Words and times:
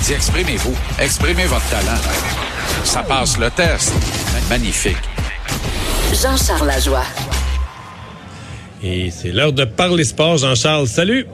Dis, 0.00 0.12
exprimez-vous. 0.12 0.74
Exprimez 0.98 1.46
votre 1.46 1.68
talent. 1.70 2.00
Ça 2.84 3.02
passe 3.02 3.38
le 3.38 3.50
test. 3.50 3.92
Magnifique. 4.48 4.96
Jean-Charles 6.12 6.66
Lajoie. 6.66 7.04
Et 8.82 9.10
c'est 9.10 9.32
l'heure 9.32 9.52
de 9.52 9.64
parler 9.64 10.04
sport, 10.04 10.36
Jean-Charles. 10.36 10.88
Salut! 10.88 11.26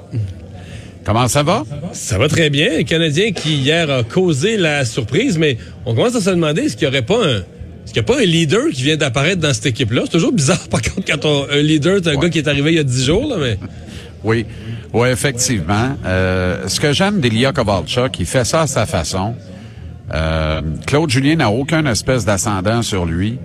Comment 1.05 1.27
ça 1.27 1.43
va? 1.43 1.65
Ça 1.93 2.19
va 2.19 2.29
très 2.29 2.51
bien. 2.51 2.79
Un 2.79 2.85
Canadien 2.85 3.33
qui 3.33 3.57
hier 3.57 3.91
a 3.91 4.05
causé 4.05 4.57
la 4.57 4.85
surprise, 4.85 5.39
mais 5.39 5.57
on 5.85 5.95
commence 5.95 6.15
à 6.15 6.21
se 6.21 6.31
demander 6.31 6.63
est-ce 6.63 6.77
qu'il 6.77 6.89
n'y 6.89 6.95
aurait 6.95 7.07
pas 7.07 7.17
un. 7.17 7.39
Est-ce 7.39 7.93
qu'il 7.93 8.03
n'y 8.03 8.11
a 8.11 8.15
pas 8.15 8.21
un 8.21 8.25
leader 8.25 8.69
qui 8.73 8.83
vient 8.83 8.97
d'apparaître 8.97 9.41
dans 9.41 9.53
cette 9.53 9.67
équipe-là? 9.67 10.03
C'est 10.05 10.13
toujours 10.13 10.33
bizarre, 10.33 10.69
par 10.71 10.83
contre, 10.83 11.05
quand 11.05 11.25
on, 11.25 11.49
un 11.51 11.63
leader, 11.63 11.99
c'est 12.05 12.11
un 12.11 12.17
gars 12.17 12.29
qui 12.29 12.39
est 12.39 12.47
arrivé 12.47 12.73
il 12.73 12.77
y 12.77 12.81
a 12.81 12.85
dix 12.85 13.05
jours, 13.05 13.27
là, 13.27 13.37
mais. 13.41 13.59
Oui. 14.25 14.45
Oui, 14.93 15.09
effectivement. 15.09 15.97
Euh, 16.05 16.69
ce 16.69 16.81
que 16.81 16.93
j'aime 16.93 17.21
d'Elia 17.21 17.53
Kovalchuk, 17.53 18.19
il 18.21 18.27
fait 18.27 18.45
ça 18.45 18.63
à 18.63 18.67
sa 18.67 18.87
façon. 18.87 19.35
Euh, 20.13 20.61
Claude 20.87 21.09
Julien 21.11 21.37
n'a 21.37 21.51
aucun 21.51 21.87
espèce 21.87 22.25
d'ascendant 22.25 22.83
sur 22.83 23.07
lui. 23.07 23.39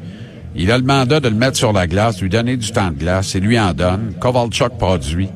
Il 0.56 0.72
a 0.72 0.78
le 0.78 0.84
mandat 0.84 1.20
de 1.20 1.28
le 1.30 1.36
mettre 1.36 1.58
sur 1.58 1.74
la 1.74 1.86
glace, 1.86 2.22
lui 2.22 2.30
donner 2.30 2.58
du 2.58 2.72
temps 2.72 2.90
de 2.92 2.98
glace, 2.98 3.36
et 3.36 3.40
lui 3.40 3.60
en 3.60 3.74
donne. 3.74 4.14
Kovalchuk 4.20 4.78
produit. 4.78 5.30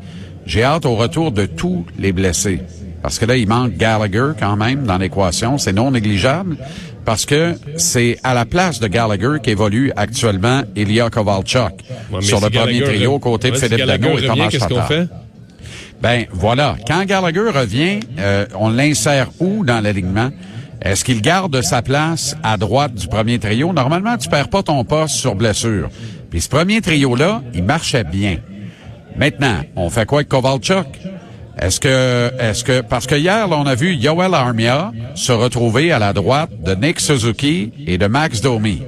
J'ai 0.46 0.64
hâte 0.64 0.86
au 0.86 0.96
retour 0.96 1.32
de 1.32 1.46
tous 1.46 1.86
les 2.00 2.12
blessés. 2.12 2.62
Parce 3.02 3.20
que 3.20 3.26
là, 3.26 3.38
il 3.38 3.48
manque 3.48 3.74
Gallagher 3.78 4.32
quand 4.40 4.56
même 4.58 4.84
dans 4.86 4.98
l'équation. 4.98 5.58
C'est 5.58 5.72
non 5.74 5.92
négligeable. 5.92 6.58
Parce 7.06 7.26
que 7.26 7.56
c'est 7.78 8.18
à 8.24 8.34
la 8.34 8.46
place 8.46 8.80
de 8.80 8.88
Gallagher 8.88 9.38
qu'évolue 9.42 9.92
actuellement 9.96 10.62
Ilya 10.76 11.10
Kovalchuk 11.10 11.72
Ouais, 12.12 12.22
sur 12.22 12.40
le 12.40 12.48
si 12.48 12.58
premier 12.58 12.82
trio 12.82 13.18
re- 13.18 13.20
côté 13.20 13.50
de 13.50 13.54
ouais, 13.56 13.60
si 13.60 13.68
Philippe 13.68 13.86
Dano 13.88 14.18
et 14.18 14.26
Thomas 14.28 14.50
Tatar. 14.50 14.88
Ben 16.02 16.26
voilà, 16.32 16.78
quand 16.88 17.04
Gallagher 17.06 17.50
revient, 17.50 18.00
euh, 18.20 18.46
on 18.58 18.70
l'insère 18.70 19.30
où 19.40 19.66
dans 19.66 19.82
l'alignement? 19.82 20.30
Est-ce 20.82 21.04
qu'il 21.04 21.22
garde 21.22 21.62
sa 21.62 21.82
place 21.82 22.38
à 22.42 22.56
droite 22.56 22.94
du 22.94 23.08
premier 23.08 23.38
trio? 23.38 23.74
Normalement, 23.74 24.18
tu 24.18 24.30
perds 24.30 24.48
pas 24.48 24.64
ton 24.64 24.86
poste 24.86 25.16
sur 25.16 25.36
blessure. 25.36 25.90
Puis 26.30 26.40
ce 26.40 26.48
premier 26.48 26.80
trio-là, 26.80 27.42
il 27.54 27.64
marchait 27.64 28.06
bien. 28.06 28.38
Maintenant, 29.18 29.58
on 29.76 29.90
fait 29.90 30.06
quoi 30.06 30.20
avec 30.20 30.30
Kovalchuk? 30.30 30.88
Est-ce 31.62 31.82
que, 31.82 32.32
est-ce 32.40 32.64
que, 32.64 32.80
parce 32.80 33.06
que 33.06 33.16
hier, 33.16 33.48
on 33.52 33.66
a 33.66 33.76
vu 33.76 33.94
Yoel 33.94 34.34
Armia 34.34 34.94
se 35.16 35.34
retrouver 35.34 35.92
à 35.92 36.00
la 36.00 36.14
droite 36.14 36.52
de 36.66 36.74
Nick 36.74 37.02
Suzuki 37.02 37.74
et 37.86 37.98
de 37.98 38.08
Max 38.08 38.40
Domi. 38.40 38.82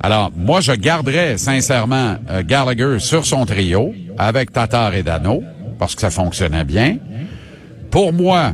Alors, 0.00 0.30
moi, 0.36 0.60
je 0.60 0.70
garderais 0.70 1.38
sincèrement 1.38 2.16
euh, 2.30 2.42
Gallagher 2.46 3.00
sur 3.00 3.26
son 3.26 3.44
trio 3.46 3.92
avec 4.16 4.52
Tatar 4.52 4.94
et 4.94 5.02
Dano 5.02 5.42
parce 5.78 5.94
que 5.94 6.00
ça 6.00 6.10
fonctionnait 6.10 6.64
bien. 6.64 6.98
Pour 7.90 8.12
moi, 8.12 8.52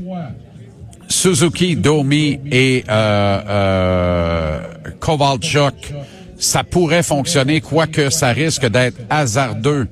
Suzuki, 1.09 1.77
Domi 1.77 2.39
et 2.51 2.85
euh, 2.89 3.41
euh, 3.49 4.61
Kovalchuk, 5.01 5.93
ça 6.39 6.63
pourrait 6.65 7.03
fonctionner, 7.03 7.61
quoique 7.61 8.11
ça 8.11 8.29
risque 8.29 8.67
d'être 8.67 8.99
hasardeux 9.11 9.89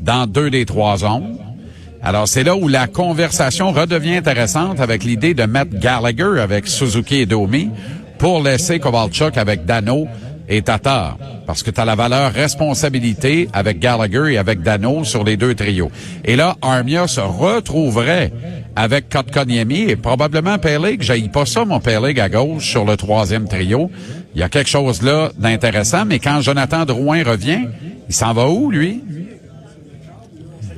dans 0.00 0.26
deux 0.26 0.50
des 0.50 0.64
trois 0.64 0.98
zones. 0.98 1.38
Alors, 2.02 2.28
c'est 2.28 2.44
là 2.44 2.56
où 2.56 2.68
la 2.68 2.86
conversation 2.86 3.72
redevient 3.72 4.16
intéressante 4.16 4.80
avec 4.80 5.04
l'idée 5.04 5.34
de 5.34 5.42
mettre 5.42 5.78
Gallagher 5.78 6.40
avec 6.40 6.66
Suzuki 6.66 7.16
et 7.16 7.26
Domi 7.26 7.70
pour 8.18 8.42
laisser 8.42 8.78
Kovalchuk 8.78 9.36
avec 9.36 9.66
Dano 9.66 10.06
et 10.50 10.60
Tatar. 10.62 11.16
Parce 11.46 11.62
que 11.62 11.70
tu 11.70 11.80
as 11.80 11.84
la 11.86 11.94
valeur 11.94 12.32
responsabilité 12.32 13.48
avec 13.52 13.78
Gallagher 13.78 14.34
et 14.34 14.38
avec 14.38 14.60
Dano 14.60 15.04
sur 15.04 15.24
les 15.24 15.36
deux 15.36 15.54
trios. 15.54 15.90
Et 16.24 16.36
là, 16.36 16.56
Armia 16.60 17.06
se 17.06 17.20
retrouverait 17.20 18.32
avec 18.76 19.08
Kotkaniemi 19.08 19.82
et 19.88 19.96
probablement 19.96 20.58
Peleg. 20.58 21.02
J'aille 21.02 21.28
pas 21.28 21.46
ça, 21.46 21.64
mon 21.64 21.80
Peleg 21.80 22.20
à 22.20 22.28
gauche 22.28 22.68
sur 22.68 22.84
le 22.84 22.96
troisième 22.96 23.48
trio. 23.48 23.90
Il 24.34 24.40
y 24.40 24.44
a 24.44 24.48
quelque 24.48 24.70
chose 24.70 25.02
là 25.02 25.30
d'intéressant, 25.38 26.04
mais 26.04 26.18
quand 26.18 26.40
Jonathan 26.40 26.84
Drouin 26.84 27.22
revient, 27.24 27.68
il 28.08 28.14
s'en 28.14 28.32
va 28.32 28.48
où, 28.48 28.70
lui? 28.70 29.02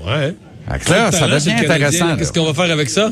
Ouais. 0.06 0.34
Là, 0.88 1.12
ça 1.12 1.28
devient 1.28 1.53
intéressant. 1.53 2.16
Qu'est-ce 2.16 2.32
qu'on 2.32 2.44
va 2.44 2.55
faire 2.55 2.72
avec 2.72 2.88
ça? 2.88 3.11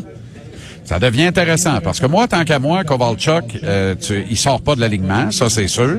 Ça 0.90 0.98
devient 0.98 1.26
intéressant 1.26 1.78
parce 1.80 2.00
que 2.00 2.06
moi, 2.06 2.26
tant 2.26 2.42
qu'à 2.42 2.58
moi, 2.58 2.82
Kovalchuk, 2.82 3.60
euh, 3.62 3.94
tu, 3.94 4.26
il 4.28 4.36
sort 4.36 4.60
pas 4.60 4.74
de 4.74 4.80
l'alignement, 4.80 5.30
ça 5.30 5.48
c'est 5.48 5.68
sûr. 5.68 5.98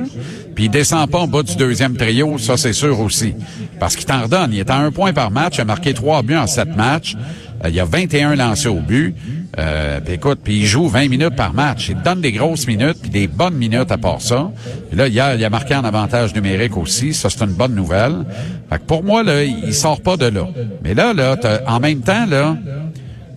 Puis 0.54 0.64
il 0.64 0.70
descend 0.70 1.08
pas 1.10 1.20
en 1.20 1.26
bas 1.26 1.42
du 1.42 1.56
deuxième 1.56 1.96
trio, 1.96 2.36
ça 2.36 2.58
c'est 2.58 2.74
sûr 2.74 3.00
aussi. 3.00 3.32
Parce 3.80 3.96
qu'il 3.96 4.04
t'en 4.04 4.24
redonne. 4.24 4.52
Il 4.52 4.58
est 4.58 4.68
à 4.68 4.76
un 4.76 4.90
point 4.90 5.14
par 5.14 5.30
match, 5.30 5.56
il 5.56 5.62
a 5.62 5.64
marqué 5.64 5.94
trois 5.94 6.22
buts 6.22 6.36
en 6.36 6.46
sept 6.46 6.76
matchs. 6.76 7.16
Euh, 7.64 7.70
il 7.70 7.80
a 7.80 7.86
21 7.86 8.34
lancés 8.34 8.68
au 8.68 8.80
but. 8.80 9.16
Euh, 9.58 9.98
puis 10.04 10.12
écoute, 10.12 10.40
puis 10.44 10.58
il 10.58 10.66
joue 10.66 10.88
20 10.88 11.08
minutes 11.08 11.36
par 11.36 11.54
match. 11.54 11.88
Il 11.88 12.02
donne 12.02 12.20
des 12.20 12.32
grosses 12.32 12.66
minutes, 12.66 12.98
puis 13.00 13.10
des 13.10 13.28
bonnes 13.28 13.54
minutes 13.54 13.90
à 13.90 13.96
part 13.96 14.20
ça. 14.20 14.50
Puis 14.90 14.98
là, 14.98 15.08
hier, 15.08 15.36
il 15.36 15.42
a 15.42 15.48
marqué 15.48 15.74
en 15.74 15.84
avantage 15.84 16.34
numérique 16.34 16.76
aussi. 16.76 17.14
Ça, 17.14 17.30
c'est 17.30 17.42
une 17.42 17.54
bonne 17.54 17.74
nouvelle. 17.74 18.26
Fait 18.68 18.76
que 18.76 18.84
pour 18.84 19.02
moi, 19.02 19.22
là, 19.22 19.42
il 19.42 19.72
sort 19.72 20.02
pas 20.02 20.18
de 20.18 20.26
là. 20.26 20.48
Mais 20.84 20.92
là, 20.92 21.14
là, 21.14 21.38
en 21.66 21.80
même 21.80 22.00
temps, 22.00 22.26
là, 22.26 22.58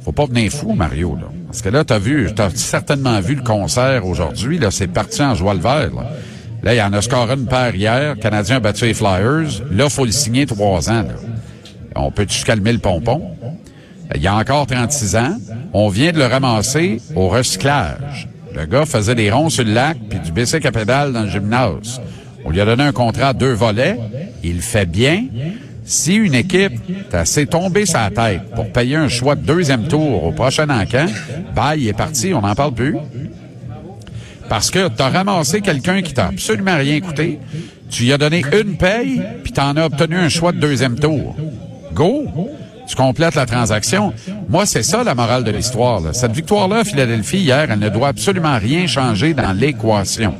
faut 0.04 0.12
pas 0.12 0.26
venir 0.26 0.52
fou, 0.52 0.74
Mario, 0.74 1.16
là. 1.16 1.35
Parce 1.56 1.62
que 1.62 1.70
là, 1.70 1.86
t'as 1.86 2.00
vu, 2.00 2.30
t'as 2.36 2.50
certainement 2.50 3.22
vu 3.22 3.36
le 3.36 3.42
concert 3.42 4.06
aujourd'hui, 4.06 4.60
là, 4.60 4.72
c'est 4.72 4.88
parti 4.88 5.22
en 5.22 5.36
joie 5.36 5.54
le 5.54 5.62
vert, 5.62 5.90
là. 5.96 6.74
Il 6.74 6.78
y 6.78 6.82
en 6.82 6.92
a 6.92 7.02
scoré 7.02 7.36
une 7.36 7.46
paire 7.46 7.74
hier, 7.74 8.18
Canadien 8.20 8.58
a 8.58 8.60
battu 8.60 8.84
les 8.84 8.94
Flyers. 8.94 9.64
Là, 9.72 9.88
faut 9.88 10.04
le 10.04 10.12
signer 10.12 10.46
trois 10.46 10.90
ans. 10.90 11.06
On 11.96 12.12
peut-tu 12.12 12.44
calmer 12.44 12.74
le 12.74 12.80
pompon? 12.80 13.22
Il 14.14 14.22
y 14.22 14.28
a 14.28 14.36
encore 14.36 14.68
36 14.68 15.16
ans. 15.16 15.38
On 15.72 15.88
vient 15.88 16.12
de 16.12 16.18
le 16.18 16.26
ramasser 16.26 17.00
au 17.16 17.30
recyclage. 17.30 18.28
Le 18.54 18.66
gars 18.66 18.86
faisait 18.86 19.16
des 19.16 19.32
ronds 19.32 19.50
sur 19.50 19.64
le 19.64 19.72
lac 19.72 19.98
puis 20.10 20.20
du 20.20 20.34
bicycle 20.34 20.68
à 20.68 21.10
dans 21.10 21.24
le 21.24 21.30
gymnase. 21.30 22.02
On 22.44 22.50
lui 22.50 22.60
a 22.60 22.66
donné 22.66 22.84
un 22.84 22.92
contrat 22.92 23.30
à 23.30 23.34
deux 23.34 23.54
volets. 23.54 23.98
Il 24.44 24.60
fait 24.62 24.86
bien. 24.86 25.24
Si 25.86 26.16
une 26.16 26.34
équipe 26.34 26.74
t'a 27.12 27.20
assez 27.20 27.46
tombé 27.46 27.86
sa 27.86 28.10
tête 28.10 28.42
pour 28.56 28.72
payer 28.72 28.96
un 28.96 29.08
choix 29.08 29.36
de 29.36 29.42
deuxième 29.42 29.88
tour 29.88 30.24
au 30.24 30.32
prochain 30.32 30.68
encamp, 30.70 31.06
bah, 31.56 31.76
il 31.76 31.88
est 31.88 31.94
parti, 31.94 32.34
on 32.34 32.42
n'en 32.42 32.56
parle 32.56 32.74
plus. 32.74 32.96
Parce 34.50 34.72
que 34.72 34.88
t'as 34.88 35.10
ramassé 35.10 35.62
quelqu'un 35.62 36.02
qui 36.02 36.14
t'a 36.14 36.28
absolument 36.28 36.78
rien 36.78 37.00
coûté. 37.00 37.40
Tu 37.90 38.04
lui 38.04 38.14
as 38.14 38.18
donné 38.18 38.44
une 38.60 38.78
paye, 38.78 39.22
puis 39.44 39.54
t'en 39.54 39.78
as 39.78 39.86
obtenu 39.86 40.18
un 40.18 40.30
choix 40.30 40.52
de 40.52 40.60
deuxième 40.60 40.98
tour. 40.98 41.36
Go! 41.94 42.26
Tu 42.88 42.96
complètes 42.96 43.36
la 43.36 43.46
transaction. 43.46 44.14
Moi, 44.48 44.66
c'est 44.66 44.84
ça 44.84 45.04
la 45.04 45.16
morale 45.16 45.44
de 45.44 45.52
l'histoire. 45.52 46.02
Cette 46.14 46.34
victoire-là 46.34 46.84
Philadelphie 46.84 47.40
hier, 47.40 47.68
elle 47.70 47.80
ne 47.80 47.90
doit 47.90 48.10
absolument 48.10 48.58
rien 48.58 48.86
changer 48.86 49.34
dans 49.34 49.54
l'équation. 49.54 50.36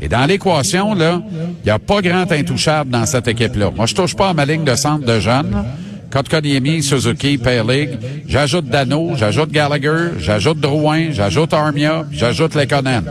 Et 0.00 0.08
dans 0.08 0.26
l'équation, 0.26 0.94
là, 0.94 1.20
il 1.32 1.64
n'y 1.64 1.70
a 1.70 1.78
pas 1.78 2.00
grand 2.00 2.30
intouchable 2.30 2.90
dans 2.90 3.06
cette 3.06 3.26
équipe-là. 3.28 3.70
Moi, 3.74 3.86
je 3.86 3.94
touche 3.94 4.14
pas 4.14 4.30
à 4.30 4.34
ma 4.34 4.44
ligne 4.44 4.64
de 4.64 4.74
centre 4.74 5.04
de 5.04 5.18
jeunes. 5.18 5.64
Kotkaniemi, 6.10 6.82
Suzuki, 6.82 7.36
Pearlig. 7.36 7.90
J'ajoute 8.26 8.66
Dano, 8.66 9.12
j'ajoute 9.16 9.50
Gallagher, 9.50 10.12
j'ajoute 10.18 10.60
Drouin, 10.60 11.10
j'ajoute 11.10 11.52
Armia, 11.52 12.06
j'ajoute 12.12 12.54
Lekonen. 12.54 13.04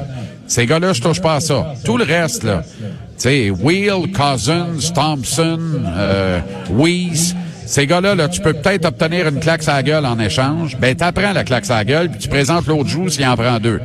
Ces 0.48 0.66
gars-là, 0.66 0.94
je 0.94 1.02
touche 1.02 1.22
pas 1.22 1.36
à 1.36 1.40
ça. 1.40 1.74
Tout 1.84 1.98
le 1.98 2.06
reste, 2.06 2.44
là, 2.44 2.64
tu 2.80 2.86
sais, 3.18 3.50
Wheel, 3.50 4.12
Cousins, 4.14 4.78
Thompson, 4.96 5.60
euh, 5.86 6.40
Weiss, 6.72 7.36
ces 7.66 7.86
gars-là, 7.86 8.16
là, 8.16 8.30
tu 8.30 8.40
peux 8.40 8.54
peut-être 8.54 8.86
obtenir 8.86 9.28
une 9.28 9.40
claque 9.42 9.68
à 9.68 9.84
gueule 9.84 10.06
en 10.06 10.18
échange. 10.20 10.78
Ben, 10.78 10.96
t'apprends 10.96 11.34
la 11.34 11.44
claque 11.44 11.70
à 11.70 11.84
gueule, 11.84 12.10
puis 12.10 12.20
tu 12.20 12.30
présentes 12.30 12.66
l'autre 12.66 12.88
joue 12.88 13.10
s'il 13.10 13.26
en 13.26 13.36
prend 13.36 13.60
deux. 13.60 13.82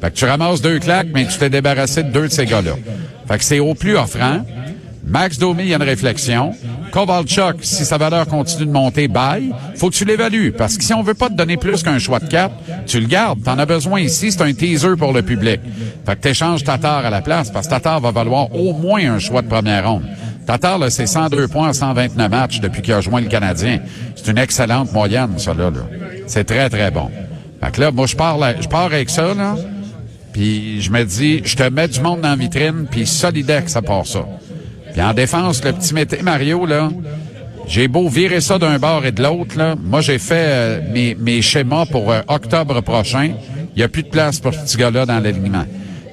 Fait 0.00 0.10
que 0.10 0.16
tu 0.16 0.24
ramasses 0.24 0.62
deux 0.62 0.78
claques, 0.78 1.08
mais 1.12 1.26
tu 1.26 1.38
t'es 1.38 1.50
débarrassé 1.50 2.02
de 2.02 2.10
deux 2.10 2.28
de 2.28 2.32
ces 2.32 2.46
gars-là. 2.46 2.72
Fait 3.28 3.38
que 3.38 3.44
c'est 3.44 3.60
au 3.60 3.74
plus 3.74 3.96
offrant. 3.96 4.44
Max 5.04 5.38
Domi, 5.38 5.64
il 5.64 5.68
y 5.70 5.72
a 5.72 5.76
une 5.76 5.82
réflexion. 5.82 6.52
Kovalchuk, 6.92 7.56
si 7.62 7.84
sa 7.84 7.98
valeur 7.98 8.26
continue 8.26 8.66
de 8.66 8.70
monter, 8.70 9.08
bye. 9.08 9.52
Faut 9.76 9.90
que 9.90 9.94
tu 9.94 10.04
l'évalues. 10.04 10.52
Parce 10.52 10.76
que 10.76 10.84
si 10.84 10.94
on 10.94 11.02
veut 11.02 11.14
pas 11.14 11.28
te 11.28 11.34
donner 11.34 11.56
plus 11.56 11.82
qu'un 11.82 11.98
choix 11.98 12.18
de 12.18 12.26
quatre, 12.26 12.54
tu 12.86 13.00
le 13.00 13.06
gardes. 13.06 13.42
T'en 13.42 13.58
as 13.58 13.66
besoin 13.66 14.00
ici. 14.00 14.30
C'est 14.30 14.42
un 14.42 14.52
teaser 14.52 14.96
pour 14.96 15.12
le 15.12 15.22
public. 15.22 15.60
Fait 16.06 16.16
que 16.16 16.20
t'échanges 16.20 16.64
Tatar 16.64 17.04
à 17.04 17.10
la 17.10 17.22
place 17.22 17.50
parce 17.50 17.66
que 17.66 17.72
Tatar 17.72 18.00
va 18.00 18.10
valoir 18.10 18.54
au 18.54 18.72
moins 18.72 19.14
un 19.14 19.18
choix 19.18 19.42
de 19.42 19.48
première 19.48 19.88
ronde. 19.88 20.04
Tatar, 20.46 20.78
là, 20.78 20.90
c'est 20.90 21.06
102 21.06 21.48
points 21.48 21.68
en 21.68 21.72
129 21.72 22.30
matchs 22.30 22.60
depuis 22.60 22.82
qu'il 22.82 22.92
a 22.92 22.96
rejoint 22.96 23.20
le 23.20 23.28
Canadien. 23.28 23.80
C'est 24.16 24.30
une 24.30 24.38
excellente 24.38 24.92
moyenne, 24.92 25.38
ça, 25.38 25.54
là. 25.54 25.70
là. 25.70 25.80
C'est 26.26 26.44
très, 26.44 26.68
très 26.68 26.90
bon. 26.90 27.10
Fait 27.62 27.70
que 27.72 27.80
là, 27.80 27.90
moi, 27.90 28.06
je 28.06 28.16
pars, 28.16 28.38
je 28.60 28.68
pars 28.68 28.86
avec 28.86 29.10
ça, 29.10 29.34
là. 29.34 29.54
Puis 30.32 30.80
je 30.80 30.90
me 30.90 31.04
dis, 31.04 31.42
je 31.44 31.56
te 31.56 31.68
mets 31.68 31.88
du 31.88 32.00
monde 32.00 32.20
dans 32.20 32.30
la 32.30 32.36
vitrine, 32.36 32.86
puis 32.90 33.06
Solidex, 33.06 33.72
ça 33.72 33.82
part 33.82 34.06
ça. 34.06 34.26
Puis 34.92 35.02
en 35.02 35.12
défense, 35.12 35.64
le 35.64 35.72
petit 35.72 35.94
mété 35.94 36.22
Mario, 36.22 36.66
là, 36.66 36.90
j'ai 37.66 37.88
beau 37.88 38.08
virer 38.08 38.40
ça 38.40 38.58
d'un 38.58 38.78
bord 38.78 39.04
et 39.04 39.12
de 39.12 39.22
l'autre, 39.22 39.56
là. 39.56 39.76
Moi, 39.80 40.00
j'ai 40.00 40.18
fait 40.18 40.46
euh, 40.48 40.80
mes, 40.92 41.14
mes 41.14 41.40
schémas 41.42 41.86
pour 41.86 42.10
euh, 42.10 42.20
octobre 42.26 42.80
prochain. 42.80 43.32
Il 43.74 43.78
n'y 43.78 43.82
a 43.82 43.88
plus 43.88 44.02
de 44.02 44.08
place 44.08 44.40
pour 44.40 44.52
ce 44.52 44.60
petit 44.60 44.76
gars-là 44.76 45.06
dans 45.06 45.20
l'alignement. 45.20 45.64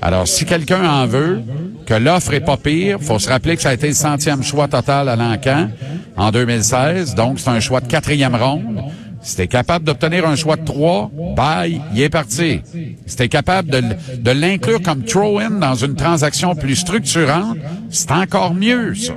Alors, 0.01 0.27
si 0.27 0.45
quelqu'un 0.45 0.87
en 0.87 1.07
veut, 1.07 1.41
que 1.87 1.93
l'offre 1.93 2.33
est 2.33 2.41
pas 2.41 2.57
pire, 2.57 2.99
faut 3.01 3.17
se 3.17 3.29
rappeler 3.29 3.55
que 3.55 3.61
ça 3.61 3.69
a 3.69 3.73
été 3.73 3.87
le 3.87 3.93
centième 3.93 4.43
choix 4.43 4.67
total 4.67 5.09
à 5.09 5.15
l'encan 5.15 5.69
en 6.15 6.31
2016. 6.31 7.15
Donc, 7.15 7.39
c'est 7.39 7.49
un 7.49 7.59
choix 7.59 7.79
de 7.79 7.87
quatrième 7.87 8.35
ronde. 8.35 8.83
Si 9.27 9.35
t'es 9.35 9.47
capable 9.47 9.83
d'obtenir 9.83 10.25
un 10.25 10.37
choix 10.37 10.55
de 10.55 10.63
trois, 10.63 11.11
bye, 11.35 11.81
il 11.93 12.01
est 12.01 12.07
parti. 12.07 12.61
Si 13.05 13.17
t'es 13.17 13.27
capable 13.27 13.69
de, 13.69 13.81
de 14.17 14.31
l'inclure 14.31 14.81
comme 14.81 15.03
throw-in 15.03 15.49
dans 15.49 15.75
une 15.75 15.95
transaction 15.95 16.55
plus 16.55 16.77
structurante, 16.77 17.57
c'est 17.89 18.09
encore 18.11 18.53
mieux, 18.53 18.95
ça. 18.95 19.15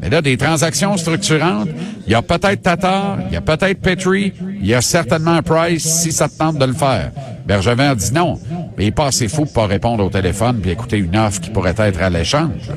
Mais 0.00 0.08
là, 0.08 0.22
des 0.22 0.36
transactions 0.36 0.96
structurantes, 0.96 1.68
il 2.06 2.12
y 2.12 2.14
a 2.14 2.22
peut-être 2.22 2.62
Tatar, 2.62 3.18
il 3.26 3.34
y 3.34 3.36
a 3.36 3.40
peut-être 3.40 3.80
Petrie, 3.80 4.34
il 4.60 4.66
y 4.68 4.74
a 4.74 4.80
certainement 4.80 5.42
Price 5.42 5.82
si 5.82 6.12
ça 6.12 6.28
te 6.28 6.38
tente 6.38 6.56
de 6.56 6.66
le 6.66 6.72
faire. 6.74 7.10
Bergevin 7.44 7.90
a 7.90 7.94
dit 7.96 8.12
non, 8.14 8.38
mais 8.76 8.84
il 8.84 8.86
est 8.86 8.92
pas 8.92 9.06
assez 9.06 9.26
fou 9.26 9.46
pour 9.46 9.52
pas 9.52 9.66
répondre 9.66 10.04
au 10.04 10.10
téléphone 10.10 10.60
puis 10.62 10.70
écouter 10.70 10.98
une 10.98 11.16
offre 11.16 11.40
qui 11.40 11.50
pourrait 11.50 11.74
être 11.76 12.00
alléchante. 12.00 12.52
là. 12.68 12.74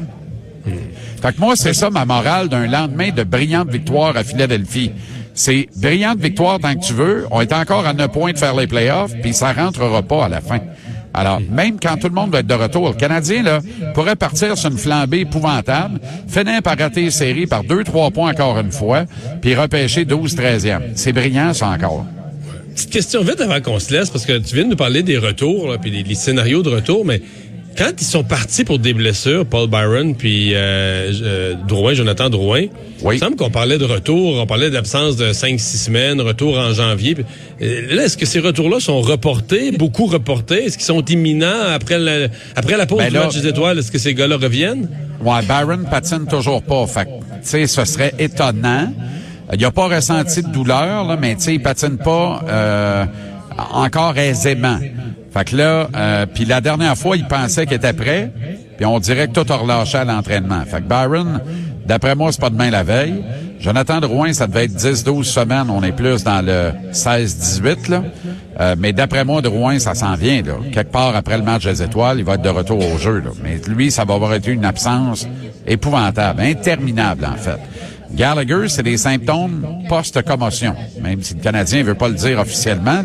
Fait 1.22 1.34
que 1.34 1.40
moi, 1.40 1.56
c'est 1.56 1.74
ça 1.74 1.92
ma 1.92 2.04
morale 2.04 2.50
d'un 2.50 2.66
lendemain 2.66 3.12
de 3.12 3.24
brillante 3.24 3.70
victoire 3.70 4.18
à 4.18 4.24
Philadelphie. 4.24 4.92
C'est 5.34 5.68
brillante 5.76 6.20
victoire 6.20 6.60
tant 6.60 6.76
que 6.76 6.86
tu 6.86 6.94
veux. 6.94 7.26
On 7.32 7.42
est 7.42 7.54
encore 7.54 7.86
à 7.86 7.94
9 7.94 8.12
points 8.12 8.34
de 8.34 8.38
faire 8.38 8.56
les 8.56 8.68
playoffs, 8.68 9.14
puis 9.22 9.34
ça 9.34 9.54
rentrera 9.54 10.02
pas 10.02 10.26
à 10.26 10.30
la 10.30 10.42
fin. 10.42 10.60
Alors, 11.14 11.42
même 11.50 11.78
quand 11.82 11.98
tout 11.98 12.08
le 12.08 12.14
monde 12.14 12.32
va 12.32 12.40
être 12.40 12.48
de 12.48 12.54
retour, 12.54 12.90
le 12.90 12.96
Canadien, 12.96 13.44
là, 13.44 13.60
pourrait 13.94 14.16
partir 14.16 14.58
sur 14.58 14.72
une 14.72 14.78
flambée 14.78 15.22
épouvantable, 15.22 16.00
finir 16.28 16.62
par 16.62 16.78
rater 16.78 17.04
les 17.04 17.12
séries 17.12 17.48
par 17.48 17.64
2-3 17.64 18.12
points 18.12 18.32
encore 18.32 18.60
une 18.60 18.72
fois, 18.72 19.04
puis 19.42 19.56
repêcher 19.56 20.06
12-13e. 20.06 20.92
C'est 20.96 21.12
brillant, 21.12 21.54
ça, 21.54 21.68
encore. 21.68 22.06
Petite 22.74 22.90
question 22.90 23.22
vite 23.24 23.42
avant 23.42 23.60
qu'on 23.62 23.80
se 23.80 23.92
laisse, 23.94 24.10
parce 24.10 24.26
que 24.26 24.38
tu 24.38 24.56
viens 24.56 24.64
de 24.66 24.70
nous 24.70 24.76
parler 24.76 25.04
des 25.04 25.18
retours, 25.18 25.70
là, 25.70 25.78
puis 25.78 25.92
des, 25.92 26.04
des 26.04 26.16
scénarios 26.16 26.64
de 26.64 26.70
retour, 26.70 27.06
mais 27.06 27.22
quand 27.78 27.92
ils 28.00 28.06
sont 28.06 28.24
partis 28.24 28.64
pour 28.66 28.80
des 28.80 28.94
blessures, 28.94 29.46
Paul 29.46 29.70
Byron 29.70 30.16
puis 30.16 30.52
euh, 30.54 31.12
euh, 31.24 31.54
Drouin, 31.68 31.94
Jonathan 31.94 32.30
Drouin, 32.30 32.66
Oui. 33.02 33.16
il 33.16 33.16
me 33.16 33.18
semble 33.18 33.36
qu'on 33.38 33.50
parlait 33.50 33.78
de 33.78 33.86
retour, 33.86 34.36
on 34.42 34.46
parlait 34.46 34.70
d'absence 34.70 35.16
de 35.16 35.32
5-6 35.32 35.58
semaines, 35.86 36.22
retour 36.22 36.58
en 36.58 36.74
janvier. 36.74 37.16
puis, 37.16 37.26
euh, 37.62 37.96
là, 37.96 38.06
est-ce 38.06 38.18
que 38.18 38.26
ces 38.26 38.40
retours-là 38.40 38.80
sont 38.82 39.00
reportés, 39.02 39.72
beaucoup 39.72 40.06
reportés? 40.06 40.66
Est-ce 40.66 40.78
qu'ils 40.78 40.86
sont 40.86 41.04
imminents 41.06 41.62
après, 41.74 41.98
le, 42.00 42.30
après 42.56 42.76
la 42.78 42.86
pause 42.86 43.00
Ben 43.00 43.10
du 43.10 43.18
match 43.18 43.38
des 43.40 43.48
étoiles? 43.48 43.80
Est-ce 43.80 43.92
que 43.92 44.00
ces 44.00 44.14
gars-là 44.16 44.36
reviennent? 44.38 44.90
Ouais, 45.24 45.42
Byron 45.44 45.86
patine 45.90 46.26
toujours 46.30 46.64
pas. 46.64 46.86
Fait 46.88 47.06
tu 47.06 47.10
sais, 47.44 47.68
ce 47.68 47.86
serait 47.86 48.14
étonnant. 48.20 48.92
Il 49.54 49.66
a 49.66 49.72
pas 49.72 49.88
ressenti 49.88 50.42
de 50.44 50.48
douleur, 50.48 51.06
là, 51.06 51.18
mais 51.20 51.34
il 51.34 51.62
patine 51.62 51.98
pas 51.98 52.42
euh, 52.48 53.06
encore 53.74 54.18
aisément. 54.18 54.80
Fait 55.34 55.46
que 55.46 55.56
là, 55.56 55.90
euh, 55.96 56.26
puis 56.26 56.46
la 56.46 56.62
dernière 56.62 56.98
fois, 56.98 57.16
il 57.18 57.26
pensait 57.26 57.66
qu'il 57.66 57.76
était 57.76 57.94
prêt, 57.94 58.32
puis 58.78 58.86
on 58.86 59.00
dirait 59.00 59.28
que 59.28 59.34
tout 59.34 59.52
a 59.52 59.56
relâché 59.56 59.98
à 59.98 60.06
l'entraînement. 60.06 60.62
Fait 60.66 60.82
que 60.82 60.88
Byron, 60.88 61.42
d'après 61.86 62.16
moi, 62.16 62.32
c'est 62.32 62.42
pas 62.42 62.50
demain 62.50 62.70
la 62.70 62.84
veille. 62.84 63.24
Jonathan 63.60 64.00
Drouin, 64.00 64.34
ça 64.34 64.48
devait 64.48 64.66
être 64.66 64.76
10-12 64.76 65.24
semaines. 65.24 65.70
On 65.70 65.84
est 65.84 65.92
plus 65.92 66.24
dans 66.24 66.44
le 66.44 66.72
16-18, 66.92 67.90
là. 67.92 68.04
Euh, 68.60 68.76
mais 68.78 68.92
d'après 68.92 69.24
moi, 69.24 69.42
Drouin, 69.42 69.78
ça 69.80 69.94
s'en 69.94 70.16
vient. 70.16 70.42
Quelque 70.74 70.92
part 70.92 71.16
après 71.16 71.38
le 71.38 71.44
match 71.44 71.66
des 71.66 71.82
étoiles, 71.84 72.20
il 72.20 72.26
va 72.26 72.36
être 72.36 72.42
de 72.42 72.50
retour 72.50 72.80
au 72.80 72.98
jeu. 72.98 73.24
Mais 73.44 73.62
lui, 73.68 73.92
ça 73.92 74.04
va 74.04 74.16
avoir 74.16 74.34
été 74.34 74.52
une 74.52 74.66
absence 74.66 75.28
épouvantable, 75.68 76.42
interminable, 76.42 77.26
en 77.26 77.38
fait. 77.38 77.60
Gallagher, 78.14 78.68
c'est 78.68 78.84
des 78.84 78.98
symptômes 78.98 79.66
post-commotion, 79.88 80.76
même 81.02 81.22
si 81.22 81.34
le 81.34 81.40
Canadien 81.40 81.84
veut 81.84 81.96
pas 81.96 82.10
le 82.10 82.16
dire 82.16 82.40
officiellement, 82.40 83.04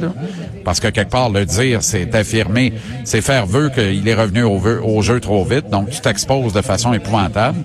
parce 0.65 0.81
que 0.81 0.89
quelque 0.89 1.11
part, 1.11 1.31
le 1.31 1.47
dire, 1.47 1.83
c'est 1.83 2.15
affirmer, 2.15 2.73
c'est 3.05 3.21
faire 3.21 3.47
vœu 3.47 3.71
qu'il 3.71 4.07
est 4.07 4.15
revenu 4.15 4.43
au, 4.43 5.03
jeu 5.03 5.21
trop 5.21 5.45
vite, 5.45 5.71
donc 5.71 5.91
tu 5.91 6.01
t'exposes 6.01 6.53
de 6.53 6.61
façon 6.61 6.93
épouvantable. 6.93 7.59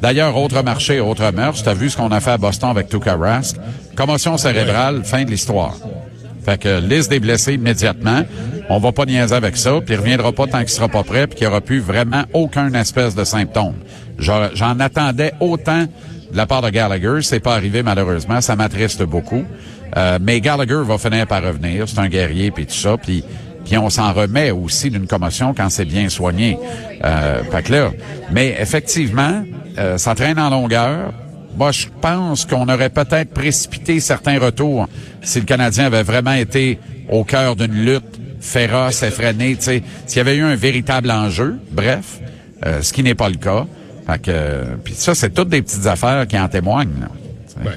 D'ailleurs, 0.00 0.36
autre 0.36 0.62
marché, 0.62 1.00
autre 1.00 1.30
mœurs, 1.32 1.62
tu 1.62 1.68
as 1.68 1.74
vu 1.74 1.90
ce 1.90 1.96
qu'on 1.96 2.10
a 2.10 2.20
fait 2.20 2.32
à 2.32 2.38
Boston 2.38 2.70
avec 2.70 2.88
Tuka 2.88 3.16
Rask? 3.16 3.56
Commotion 3.94 4.36
cérébrale, 4.36 5.04
fin 5.04 5.24
de 5.24 5.30
l'histoire. 5.30 5.74
Fait 6.44 6.58
que 6.58 6.80
liste 6.80 7.10
des 7.10 7.18
blessés 7.18 7.54
immédiatement. 7.54 8.22
On 8.68 8.78
va 8.78 8.92
pas 8.92 9.04
niaiser 9.04 9.34
avec 9.34 9.56
ça, 9.56 9.80
puis 9.84 9.94
il 9.94 9.98
reviendra 9.98 10.32
pas 10.32 10.46
tant 10.46 10.60
qu'il 10.60 10.68
sera 10.68 10.88
pas 10.88 11.02
prêt, 11.02 11.26
puis 11.26 11.36
qu'il 11.36 11.46
n'y 11.46 11.50
aura 11.50 11.60
plus 11.60 11.80
vraiment 11.80 12.24
aucun 12.32 12.72
espèce 12.74 13.14
de 13.14 13.24
symptôme. 13.24 13.74
J'en 14.18 14.80
attendais 14.80 15.32
autant 15.40 15.86
la 16.36 16.46
part 16.46 16.62
de 16.62 16.70
Gallagher. 16.70 17.22
C'est 17.22 17.40
pas 17.40 17.54
arrivé 17.54 17.82
malheureusement. 17.82 18.40
Ça 18.40 18.56
m'attriste 18.56 19.02
beaucoup. 19.02 19.44
Euh, 19.96 20.18
mais 20.20 20.40
Gallagher 20.40 20.82
va 20.84 20.98
finir 20.98 21.26
par 21.26 21.42
revenir. 21.42 21.88
C'est 21.88 21.98
un 21.98 22.08
guerrier, 22.08 22.50
puis 22.50 22.66
tout 22.66 22.74
ça. 22.74 22.96
Puis 22.96 23.24
puis 23.66 23.76
on 23.76 23.90
s'en 23.90 24.12
remet 24.12 24.52
aussi 24.52 24.90
d'une 24.90 25.08
commotion 25.08 25.52
quand 25.52 25.68
c'est 25.70 25.84
bien 25.84 26.08
soigné. 26.08 26.56
Euh, 27.04 27.42
là, 27.68 27.90
mais 28.30 28.56
effectivement, 28.60 29.42
euh, 29.76 29.98
ça 29.98 30.14
traîne 30.14 30.38
en 30.38 30.50
longueur. 30.50 31.12
Moi, 31.56 31.72
je 31.72 31.86
pense 32.00 32.44
qu'on 32.44 32.68
aurait 32.68 32.90
peut-être 32.90 33.30
précipité 33.30 33.98
certains 33.98 34.38
retours 34.38 34.88
si 35.22 35.40
le 35.40 35.46
Canadien 35.46 35.86
avait 35.86 36.04
vraiment 36.04 36.34
été 36.34 36.78
au 37.10 37.24
cœur 37.24 37.56
d'une 37.56 37.84
lutte 37.84 38.20
féroce, 38.40 39.02
effrénée, 39.02 39.56
s'il 39.58 39.82
y 40.16 40.20
avait 40.20 40.36
eu 40.36 40.42
un 40.42 40.54
véritable 40.54 41.10
enjeu, 41.10 41.58
bref, 41.72 42.20
euh, 42.64 42.82
ce 42.82 42.92
qui 42.92 43.02
n'est 43.02 43.14
pas 43.14 43.28
le 43.28 43.36
cas. 43.36 43.66
Fait 44.06 44.18
que, 44.22 44.32
puis 44.84 44.94
ça, 44.94 45.14
c'est 45.14 45.30
toutes 45.34 45.48
des 45.48 45.62
petites 45.62 45.86
affaires 45.86 46.26
qui 46.26 46.38
en 46.38 46.48
témoignent. 46.48 47.00
là. 47.00 47.70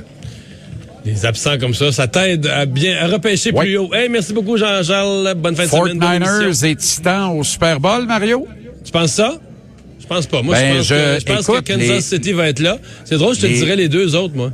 Des 1.05 1.25
absents 1.25 1.57
comme 1.57 1.73
ça, 1.73 1.91
ça 1.91 2.07
t'aide 2.07 2.45
à 2.47 2.65
bien 2.65 2.97
à 3.01 3.07
repêcher 3.07 3.53
plus 3.53 3.77
haut. 3.77 3.89
Hey, 3.93 4.09
merci 4.09 4.33
beaucoup, 4.33 4.57
Jean-Charles. 4.57 5.33
Bonne 5.37 5.55
fin 5.55 5.63
de 5.63 5.69
Fort 5.69 5.83
semaine. 5.87 5.97
bonne 5.97 6.13
émission. 6.15 6.39
Niners 6.41 6.65
et 6.65 6.75
Titans 6.75 7.29
au 7.37 7.43
Super 7.43 7.79
Bowl, 7.79 8.05
Mario? 8.05 8.45
Tu 8.83 8.91
penses 8.91 9.13
ça? 9.13 9.33
Je 9.99 10.05
pense 10.05 10.27
pas. 10.27 10.41
Moi, 10.41 10.55
Ben, 10.55 10.73
je 10.73 10.77
pense, 10.77 10.87
je- 10.87 10.93
que, 10.93 11.19
je 11.19 11.25
pense 11.35 11.49
écoute, 11.49 11.63
que 11.63 11.73
Kansas 11.73 11.87
les- 11.87 12.01
City 12.01 12.33
va 12.33 12.49
être 12.49 12.59
là. 12.59 12.77
C'est 13.05 13.17
drôle, 13.17 13.33
je 13.35 13.41
te 13.41 13.47
les- 13.47 13.53
dirais 13.55 13.75
les 13.77 13.87
deux 13.87 14.15
autres, 14.15 14.35
moi. 14.35 14.51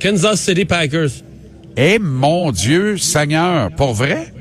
Kansas 0.00 0.40
City 0.40 0.64
Packers. 0.64 1.10
Eh 1.76 1.98
mon 2.00 2.50
Dieu, 2.50 2.98
Seigneur, 2.98 3.70
pour 3.70 3.94
vrai? 3.94 4.32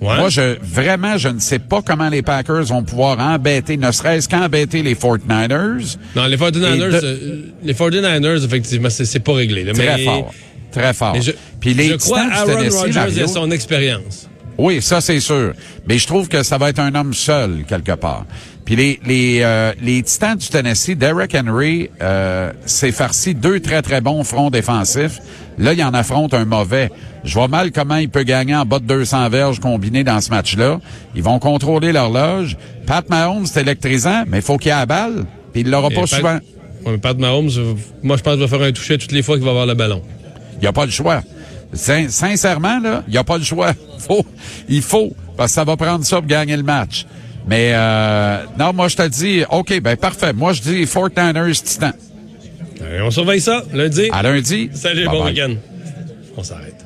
Ouais. 0.00 0.16
Moi, 0.18 0.28
je 0.28 0.56
vraiment, 0.62 1.16
je 1.16 1.28
ne 1.28 1.38
sais 1.38 1.58
pas 1.58 1.80
comment 1.82 2.08
les 2.08 2.22
Packers 2.22 2.64
vont 2.64 2.82
pouvoir 2.82 3.18
embêter, 3.20 3.76
ne 3.76 3.90
serait-ce 3.90 4.28
qu'embêter 4.28 4.82
les 4.82 4.94
49ers. 4.94 5.96
non, 6.16 6.26
les 6.26 6.36
49ers, 6.36 6.74
Et 6.88 7.00
de- 7.00 7.06
euh, 7.06 7.42
les 7.62 7.74
49ers, 7.74 8.44
effectivement, 8.44 8.90
c'est 8.90 9.20
pas 9.20 9.32
réglé. 9.34 9.64
là. 9.64 9.72
Très 9.72 9.96
mais, 9.96 10.04
fort. 10.04 10.34
Très 10.72 10.92
fort. 10.92 11.16
je, 11.20 11.30
Puis 11.60 11.72
les 11.74 11.90
je 11.90 11.94
crois 11.94 12.24
du 12.26 12.32
Aaron 12.32 12.68
Rodgers 12.70 13.20
et 13.22 13.26
son 13.28 13.50
expérience. 13.50 14.28
Oui, 14.58 14.80
ça 14.82 15.00
c'est 15.00 15.20
sûr. 15.20 15.52
Mais 15.88 15.98
je 15.98 16.06
trouve 16.06 16.28
que 16.28 16.42
ça 16.42 16.58
va 16.58 16.68
être 16.70 16.78
un 16.78 16.94
homme 16.94 17.14
seul 17.14 17.64
quelque 17.68 17.92
part. 17.92 18.24
Puis 18.64 18.76
les 18.76 19.00
les 19.04 19.40
euh, 19.42 19.72
les 19.82 20.02
Titans 20.02 20.36
du 20.36 20.48
Tennessee, 20.48 20.96
Derek 20.96 21.34
Henry 21.34 21.90
euh, 22.00 22.50
s'est 22.64 22.92
farci 22.92 23.34
deux 23.34 23.60
très 23.60 23.82
très 23.82 24.00
bons 24.00 24.24
fronts 24.24 24.50
défensifs. 24.50 25.18
Là, 25.58 25.72
il 25.72 25.82
en 25.84 25.92
affronte 25.94 26.34
un 26.34 26.44
mauvais. 26.44 26.90
Je 27.24 27.34
vois 27.34 27.48
mal 27.48 27.72
comment 27.72 27.96
il 27.96 28.08
peut 28.08 28.22
gagner 28.22 28.54
en 28.56 28.64
bas 28.64 28.78
de 28.78 28.86
200 28.86 29.28
verges 29.28 29.60
combinés 29.60 30.02
dans 30.04 30.20
ce 30.20 30.30
match-là. 30.30 30.80
Ils 31.14 31.22
vont 31.22 31.38
contrôler 31.38 31.92
l'horloge. 31.92 32.56
Pat 32.86 33.08
Mahomes, 33.08 33.46
c'est 33.46 33.60
électrisant, 33.60 34.24
mais 34.26 34.38
il 34.38 34.42
faut 34.42 34.56
qu'il 34.56 34.70
ait 34.70 34.74
la 34.74 34.86
balle. 34.86 35.24
Puis 35.52 35.62
il 35.62 35.70
l'aura 35.70 35.90
pas 35.90 36.00
Pat- 36.02 36.08
souvent. 36.08 36.38
Ouais, 36.86 36.98
Pat 36.98 37.16
Mahomes, 37.16 37.50
moi, 38.02 38.16
je 38.16 38.22
pense 38.22 38.34
qu'il 38.34 38.42
va 38.42 38.48
faire 38.48 38.62
un 38.62 38.72
toucher 38.72 38.98
toutes 38.98 39.12
les 39.12 39.22
fois 39.22 39.36
qu'il 39.36 39.44
va 39.44 39.50
avoir 39.52 39.66
le 39.66 39.74
ballon. 39.74 40.02
Il 40.54 40.60
n'y 40.60 40.66
a 40.66 40.72
pas 40.72 40.84
le 40.84 40.90
choix. 40.90 41.22
Sin- 41.74 42.08
sincèrement, 42.08 42.78
là, 42.80 43.02
il 43.06 43.10
n'y 43.12 43.16
a 43.18 43.24
pas 43.24 43.38
le 43.38 43.44
choix. 43.44 43.72
Faut, 43.98 44.24
il 44.68 44.82
faut, 44.82 45.12
parce 45.36 45.50
que 45.52 45.54
ça 45.54 45.64
va 45.64 45.76
prendre 45.76 46.04
ça 46.04 46.16
pour 46.18 46.26
gagner 46.26 46.56
le 46.56 46.62
match. 46.62 47.06
Mais 47.46 47.72
euh, 47.74 48.42
non, 48.58 48.72
moi 48.72 48.88
je 48.88 48.96
te 48.96 49.06
dis, 49.08 49.42
OK, 49.50 49.80
ben 49.80 49.96
parfait. 49.96 50.32
Moi 50.32 50.52
je 50.54 50.62
dis 50.62 50.86
Fort 50.86 51.10
Niners 51.16 51.52
Titan. 51.62 51.90
Allez, 52.80 53.00
on 53.02 53.10
surveille 53.10 53.40
ça 53.40 53.62
lundi. 53.72 54.08
À 54.12 54.22
lundi. 54.22 54.70
Salut, 54.74 55.04
Bye 55.06 55.14
bon 55.14 55.24
bye. 55.24 55.32
week-end. 55.32 55.54
On 56.36 56.42
s'arrête. 56.42 56.83